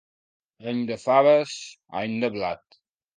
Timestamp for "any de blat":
2.01-2.79